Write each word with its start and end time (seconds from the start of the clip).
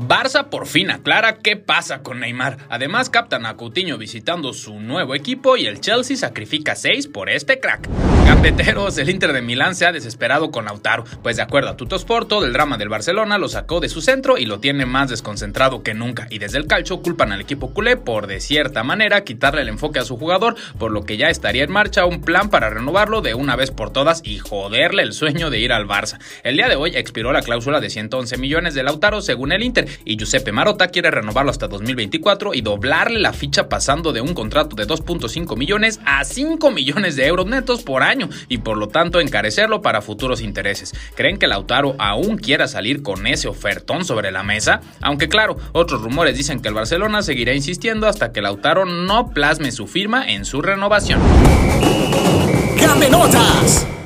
Barça 0.00 0.48
por 0.48 0.68
fin 0.68 0.92
aclara 0.92 1.38
qué 1.38 1.56
pasa 1.56 2.02
con 2.04 2.20
Neymar. 2.20 2.58
Además, 2.68 3.10
captan 3.10 3.46
a 3.46 3.56
Coutinho 3.56 3.98
visitando 3.98 4.52
su 4.52 4.78
nuevo 4.78 5.16
equipo 5.16 5.56
y 5.56 5.66
el 5.66 5.80
Chelsea 5.80 6.16
sacrifica 6.16 6.76
6 6.76 7.08
por 7.08 7.28
este 7.28 7.58
crack. 7.58 7.88
Gambeteros, 8.38 8.96
el 8.98 9.10
Inter 9.10 9.32
de 9.32 9.42
Milán 9.42 9.74
se 9.74 9.84
ha 9.84 9.90
desesperado 9.90 10.52
con 10.52 10.64
Lautaro, 10.64 11.02
pues 11.24 11.34
de 11.34 11.42
acuerdo 11.42 11.70
a 11.70 11.76
Tuttosport, 11.76 12.28
todo 12.28 12.44
el 12.44 12.52
drama 12.52 12.78
del 12.78 12.88
Barcelona 12.88 13.36
lo 13.36 13.48
sacó 13.48 13.80
de 13.80 13.88
su 13.88 14.00
centro 14.00 14.38
y 14.38 14.46
lo 14.46 14.60
tiene 14.60 14.86
más 14.86 15.10
desconcentrado 15.10 15.82
que 15.82 15.92
nunca. 15.92 16.28
Y 16.30 16.38
desde 16.38 16.58
el 16.58 16.68
calcio 16.68 17.02
culpan 17.02 17.32
al 17.32 17.40
equipo 17.40 17.74
culé 17.74 17.96
por, 17.96 18.28
de 18.28 18.38
cierta 18.38 18.84
manera, 18.84 19.24
quitarle 19.24 19.62
el 19.62 19.68
enfoque 19.68 19.98
a 19.98 20.04
su 20.04 20.16
jugador, 20.16 20.54
por 20.78 20.92
lo 20.92 21.02
que 21.02 21.16
ya 21.16 21.30
estaría 21.30 21.64
en 21.64 21.72
marcha 21.72 22.04
un 22.04 22.20
plan 22.20 22.48
para 22.48 22.70
renovarlo 22.70 23.22
de 23.22 23.34
una 23.34 23.56
vez 23.56 23.72
por 23.72 23.90
todas 23.90 24.22
y 24.24 24.38
joderle 24.38 25.02
el 25.02 25.14
sueño 25.14 25.50
de 25.50 25.58
ir 25.58 25.72
al 25.72 25.88
Barça. 25.88 26.20
El 26.44 26.58
día 26.58 26.68
de 26.68 26.76
hoy 26.76 26.92
expiró 26.94 27.32
la 27.32 27.42
cláusula 27.42 27.80
de 27.80 27.90
111 27.90 28.36
millones 28.36 28.72
de 28.74 28.84
Lautaro 28.84 29.20
según 29.20 29.50
el 29.50 29.64
Inter 29.64 29.88
y 30.04 30.16
Giuseppe 30.16 30.52
Marotta 30.52 30.88
quiere 30.88 31.10
renovarlo 31.10 31.50
hasta 31.50 31.66
2024 31.66 32.54
y 32.54 32.60
doblarle 32.60 33.18
la 33.18 33.32
ficha 33.32 33.68
pasando 33.68 34.12
de 34.12 34.20
un 34.20 34.32
contrato 34.32 34.76
de 34.76 34.86
2.5 34.86 35.56
millones 35.56 35.98
a 36.04 36.22
5 36.22 36.70
millones 36.70 37.16
de 37.16 37.26
euros 37.26 37.46
netos 37.46 37.82
por 37.82 38.04
año 38.04 38.27
y 38.48 38.58
por 38.58 38.76
lo 38.76 38.88
tanto 38.88 39.20
encarecerlo 39.20 39.82
para 39.82 40.02
futuros 40.02 40.40
intereses. 40.40 40.92
¿Creen 41.14 41.38
que 41.38 41.46
Lautaro 41.46 41.94
aún 41.98 42.38
quiera 42.38 42.68
salir 42.68 43.02
con 43.02 43.26
ese 43.26 43.48
ofertón 43.48 44.04
sobre 44.04 44.30
la 44.30 44.42
mesa? 44.42 44.80
Aunque 45.00 45.28
claro, 45.28 45.56
otros 45.72 46.02
rumores 46.02 46.36
dicen 46.36 46.60
que 46.60 46.68
el 46.68 46.74
Barcelona 46.74 47.22
seguirá 47.22 47.54
insistiendo 47.54 48.06
hasta 48.06 48.32
que 48.32 48.42
Lautaro 48.42 48.84
no 48.84 49.30
plasme 49.30 49.72
su 49.72 49.86
firma 49.86 50.28
en 50.28 50.44
su 50.44 50.62
renovación. 50.62 51.20
notas! 53.10 53.97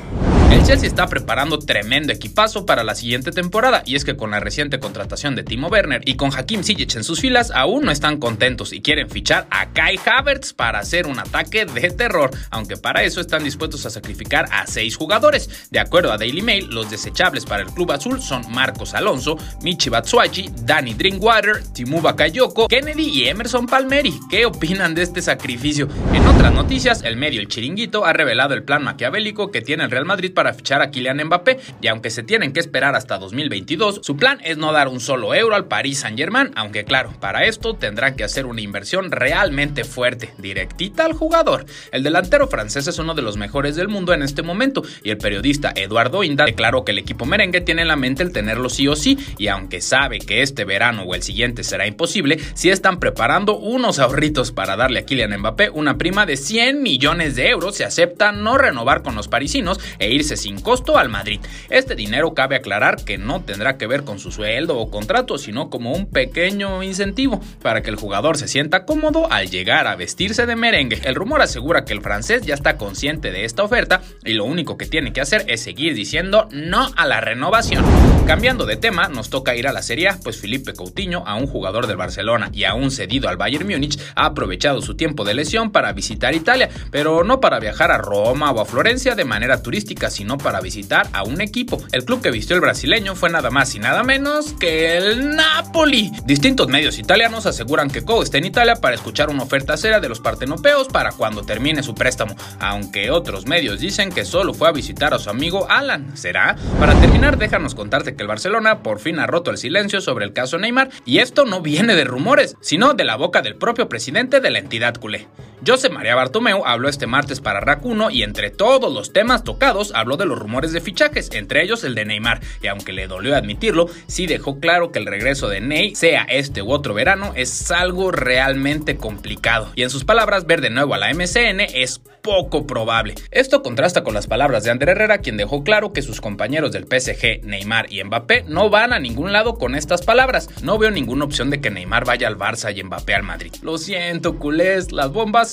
El 0.53 0.63
Chelsea 0.63 0.87
está 0.87 1.07
preparando 1.07 1.57
tremendo 1.57 2.13
equipazo 2.13 2.67
para 2.67 2.83
la 2.83 2.93
siguiente 2.93 3.31
temporada 3.31 3.81
y 3.87 3.95
es 3.95 4.05
que 4.05 4.15
con 4.15 4.29
la 4.29 4.39
reciente 4.39 4.79
contratación 4.79 5.35
de 5.35 5.41
Timo 5.41 5.67
Werner 5.67 6.03
y 6.05 6.15
con 6.15 6.31
Hakim 6.31 6.63
Ziyech 6.63 6.95
en 6.95 7.03
sus 7.03 7.19
filas 7.21 7.49
aún 7.49 7.85
no 7.85 7.91
están 7.91 8.17
contentos 8.17 8.71
y 8.71 8.83
quieren 8.83 9.09
fichar 9.09 9.47
a 9.49 9.71
Kai 9.73 9.99
Havertz 10.05 10.53
para 10.53 10.77
hacer 10.77 11.07
un 11.07 11.17
ataque 11.17 11.65
de 11.65 11.89
terror, 11.89 12.29
aunque 12.51 12.77
para 12.77 13.01
eso 13.01 13.19
están 13.19 13.43
dispuestos 13.43 13.87
a 13.87 13.89
sacrificar 13.89 14.45
a 14.51 14.67
seis 14.67 14.95
jugadores. 14.95 15.69
De 15.71 15.79
acuerdo 15.79 16.11
a 16.11 16.19
Daily 16.19 16.43
Mail, 16.43 16.67
los 16.69 16.91
desechables 16.91 17.47
para 17.47 17.63
el 17.63 17.71
club 17.71 17.91
azul 17.91 18.21
son 18.21 18.43
Marcos 18.51 18.93
Alonso, 18.93 19.37
Michi 19.63 19.89
Batshuayi, 19.89 20.51
Danny 20.61 20.93
Drinkwater, 20.93 21.63
Timu 21.73 21.99
Bakayoko, 21.99 22.67
Kennedy 22.67 23.09
y 23.09 23.27
Emerson 23.27 23.65
Palmeri. 23.65 24.19
¿Qué 24.29 24.45
opinan 24.45 24.93
de 24.93 25.01
este 25.01 25.23
sacrificio? 25.23 25.87
En 26.13 26.27
otras 26.27 26.53
noticias, 26.53 27.01
el 27.01 27.17
medio 27.17 27.41
El 27.41 27.47
Chiringuito 27.47 28.05
ha 28.05 28.13
revelado 28.13 28.53
el 28.53 28.61
plan 28.61 28.83
maquiavélico 28.83 29.49
que 29.49 29.63
tiene 29.63 29.83
el 29.85 29.89
Real 29.89 30.05
Madrid 30.05 30.31
para 30.31 30.42
para 30.43 30.53
fichar 30.53 30.81
a 30.81 30.91
Kylian 30.91 31.23
Mbappé 31.23 31.57
y 31.81 31.87
aunque 31.87 32.09
se 32.09 32.21
tienen 32.21 32.51
que 32.51 32.59
esperar 32.59 32.95
hasta 32.95 33.17
2022, 33.17 34.01
su 34.03 34.17
plan 34.17 34.39
es 34.43 34.57
no 34.57 34.73
dar 34.73 34.89
un 34.89 34.99
solo 34.99 35.33
euro 35.33 35.55
al 35.55 35.69
Paris 35.69 35.99
Saint-Germain, 35.99 36.51
aunque 36.55 36.83
claro, 36.83 37.13
para 37.21 37.45
esto 37.45 37.75
tendrán 37.75 38.17
que 38.17 38.25
hacer 38.25 38.45
una 38.45 38.59
inversión 38.59 39.09
realmente 39.09 39.85
fuerte, 39.85 40.33
directita 40.37 41.05
al 41.05 41.13
jugador. 41.13 41.65
El 41.93 42.03
delantero 42.03 42.47
francés 42.47 42.87
es 42.87 42.99
uno 42.99 43.13
de 43.13 43.21
los 43.21 43.37
mejores 43.37 43.77
del 43.77 43.87
mundo 43.87 44.13
en 44.13 44.21
este 44.21 44.43
momento 44.43 44.83
y 45.01 45.11
el 45.11 45.17
periodista 45.17 45.71
Eduardo 45.73 46.25
Inda 46.25 46.43
declaró 46.43 46.83
que 46.83 46.91
el 46.91 46.97
equipo 46.97 47.23
merengue 47.23 47.61
tiene 47.61 47.83
en 47.83 47.87
la 47.87 47.95
mente 47.95 48.21
el 48.21 48.33
tenerlo 48.33 48.67
sí 48.67 48.89
o 48.89 48.97
sí 48.97 49.17
y 49.37 49.47
aunque 49.47 49.79
sabe 49.79 50.19
que 50.19 50.41
este 50.41 50.65
verano 50.65 51.03
o 51.03 51.15
el 51.15 51.23
siguiente 51.23 51.63
será 51.63 51.87
imposible, 51.87 52.37
sí 52.53 52.69
están 52.69 52.99
preparando 52.99 53.57
unos 53.57 53.99
ahorritos 53.99 54.51
para 54.51 54.75
darle 54.75 54.99
a 54.99 55.05
Kylian 55.05 55.39
Mbappé 55.39 55.69
una 55.69 55.97
prima 55.97 56.25
de 56.25 56.35
100 56.35 56.83
millones 56.83 57.37
de 57.37 57.47
euros 57.47 57.77
si 57.77 57.83
acepta 57.83 58.33
no 58.33 58.57
renovar 58.57 59.03
con 59.03 59.15
los 59.15 59.29
parisinos 59.29 59.79
e 59.99 60.11
irse 60.11 60.32
sin 60.37 60.61
costo 60.61 60.97
al 60.97 61.09
Madrid. 61.09 61.39
Este 61.69 61.95
dinero 61.95 62.33
cabe 62.33 62.55
aclarar 62.55 63.03
que 63.03 63.17
no 63.17 63.41
tendrá 63.41 63.77
que 63.77 63.87
ver 63.87 64.03
con 64.03 64.19
su 64.19 64.31
sueldo 64.31 64.77
o 64.77 64.89
contrato, 64.91 65.37
sino 65.37 65.69
como 65.69 65.93
un 65.93 66.05
pequeño 66.05 66.83
incentivo 66.83 67.41
para 67.61 67.81
que 67.81 67.89
el 67.89 67.95
jugador 67.95 68.37
se 68.37 68.47
sienta 68.47 68.85
cómodo 68.85 69.31
al 69.31 69.49
llegar 69.49 69.87
a 69.87 69.95
vestirse 69.95 70.45
de 70.45 70.55
merengue. 70.55 71.01
El 71.03 71.15
rumor 71.15 71.41
asegura 71.41 71.85
que 71.85 71.93
el 71.93 72.01
francés 72.01 72.43
ya 72.43 72.53
está 72.53 72.77
consciente 72.77 73.31
de 73.31 73.45
esta 73.45 73.63
oferta 73.63 74.01
y 74.23 74.33
lo 74.33 74.45
único 74.45 74.77
que 74.77 74.85
tiene 74.85 75.13
que 75.13 75.21
hacer 75.21 75.45
es 75.47 75.61
seguir 75.61 75.95
diciendo 75.95 76.47
no 76.51 76.89
a 76.95 77.07
la 77.07 77.19
renovación. 77.21 77.83
Cambiando 78.27 78.65
de 78.65 78.77
tema, 78.77 79.09
nos 79.09 79.29
toca 79.29 79.55
ir 79.55 79.67
a 79.67 79.73
la 79.73 79.81
Serie 79.81 80.03
pues 80.23 80.39
Felipe 80.39 80.73
Coutinho, 80.73 81.23
a 81.25 81.35
un 81.35 81.47
jugador 81.47 81.87
del 81.87 81.97
Barcelona 81.97 82.49
y 82.51 82.65
aún 82.65 82.91
cedido 82.91 83.29
al 83.29 83.37
Bayern 83.37 83.67
Múnich, 83.67 83.99
ha 84.15 84.25
aprovechado 84.25 84.81
su 84.81 84.95
tiempo 84.95 85.23
de 85.23 85.33
lesión 85.33 85.71
para 85.71 85.93
visitar 85.93 86.33
Italia, 86.33 86.69
pero 86.91 87.23
no 87.23 87.39
para 87.39 87.59
viajar 87.59 87.91
a 87.91 87.97
Roma 87.97 88.51
o 88.51 88.59
a 88.59 88.65
Florencia 88.65 89.15
de 89.15 89.25
manera 89.25 89.61
turística, 89.61 90.09
sino 90.13 90.37
para 90.37 90.61
visitar 90.61 91.07
a 91.13 91.23
un 91.23 91.41
equipo. 91.41 91.81
El 91.91 92.05
club 92.05 92.21
que 92.21 92.31
vistió 92.31 92.55
el 92.55 92.61
brasileño 92.61 93.15
fue 93.15 93.29
nada 93.29 93.49
más 93.49 93.75
y 93.75 93.79
nada 93.79 94.03
menos 94.03 94.53
que 94.53 94.97
el 94.97 95.35
Napoli. 95.35 96.11
Distintos 96.25 96.67
medios 96.67 96.99
italianos 96.99 97.45
aseguran 97.45 97.89
que 97.89 98.03
Co 98.03 98.23
está 98.23 98.37
en 98.37 98.45
Italia 98.45 98.75
para 98.75 98.95
escuchar 98.95 99.29
una 99.29 99.43
oferta 99.43 99.77
seria 99.77 99.99
de 99.99 100.09
los 100.09 100.19
partenopeos 100.19 100.87
para 100.87 101.11
cuando 101.11 101.43
termine 101.43 101.83
su 101.83 101.95
préstamo, 101.95 102.35
aunque 102.59 103.11
otros 103.11 103.47
medios 103.47 103.79
dicen 103.79 104.11
que 104.11 104.25
solo 104.25 104.53
fue 104.53 104.69
a 104.69 104.71
visitar 104.71 105.13
a 105.13 105.19
su 105.19 105.29
amigo 105.29 105.67
Alan. 105.69 106.15
¿Será? 106.15 106.55
Para 106.79 106.99
terminar, 106.99 107.37
déjanos 107.37 107.75
contarte 107.75 108.15
que 108.15 108.21
el 108.21 108.27
Barcelona 108.27 108.83
por 108.83 108.99
fin 108.99 109.19
ha 109.19 109.27
roto 109.27 109.51
el 109.51 109.57
silencio 109.57 110.01
sobre 110.01 110.25
el 110.25 110.33
caso 110.33 110.57
Neymar 110.57 110.89
y 111.05 111.19
esto 111.19 111.45
no 111.45 111.61
viene 111.61 111.95
de 111.95 112.03
rumores, 112.03 112.55
sino 112.61 112.93
de 112.93 113.03
la 113.03 113.15
boca 113.15 113.41
del 113.41 113.55
propio 113.55 113.89
presidente 113.89 114.39
de 114.39 114.49
la 114.49 114.59
entidad 114.59 114.95
culé. 114.95 115.27
José 115.65 115.89
María 115.89 116.15
Bartomeu 116.15 116.65
habló 116.65 116.89
este 116.89 117.07
martes 117.07 117.39
para 117.39 117.61
Racuno 117.61 118.09
y 118.09 118.23
entre 118.23 118.49
todos 118.49 118.93
los 118.93 119.13
temas 119.13 119.45
tocados 119.45 119.93
habló 119.95 120.17
de 120.17 120.25
los 120.25 120.37
rumores 120.37 120.73
de 120.73 120.81
fichajes, 120.81 121.29
entre 121.31 121.63
ellos 121.63 121.85
el 121.85 121.95
de 121.95 122.03
Neymar, 122.03 122.41
y 122.61 122.67
aunque 122.67 122.91
le 122.91 123.07
dolió 123.07 123.35
admitirlo, 123.35 123.87
sí 124.07 124.27
dejó 124.27 124.59
claro 124.59 124.91
que 124.91 124.99
el 124.99 125.05
regreso 125.05 125.47
de 125.47 125.61
Ney, 125.61 125.95
sea 125.95 126.23
este 126.23 126.61
u 126.61 126.71
otro 126.71 126.93
verano, 126.93 127.31
es 127.35 127.71
algo 127.71 128.11
realmente 128.11 128.97
complicado. 128.97 129.71
Y 129.75 129.83
en 129.83 129.89
sus 129.89 130.03
palabras, 130.03 130.45
ver 130.45 130.59
de 130.59 130.69
nuevo 130.69 130.95
a 130.95 130.97
la 130.97 131.13
MCN 131.13 131.61
es 131.61 132.01
poco 132.23 132.65
probable. 132.65 133.15
Esto 133.31 133.61
contrasta 133.61 134.03
con 134.03 134.13
las 134.13 134.27
palabras 134.27 134.63
de 134.63 134.71
Ander 134.71 134.89
Herrera, 134.89 135.19
quien 135.19 135.37
dejó 135.37 135.63
claro 135.63 135.93
que 135.93 136.01
sus 136.01 136.21
compañeros 136.21 136.71
del 136.71 136.85
PSG, 136.85 137.43
Neymar 137.43 137.91
y 137.91 138.03
Mbappé, 138.03 138.45
no 138.47 138.69
van 138.69 138.93
a 138.93 138.99
ningún 138.99 139.33
lado 139.33 139.57
con 139.57 139.75
estas 139.75 140.03
palabras. 140.03 140.49
No 140.61 140.77
veo 140.77 140.89
ninguna 140.89 141.25
opción 141.25 141.49
de 141.49 141.61
que 141.61 141.69
Neymar 141.69 142.05
vaya 142.05 142.27
al 142.27 142.37
Barça 142.37 142.75
y 142.75 142.81
Mbappé 142.81 143.13
al 143.13 143.23
Madrid. 143.23 143.53
Lo 143.61 143.77
siento, 143.77 144.39
culés, 144.39 144.91
las 144.91 145.11
bombas 145.11 145.52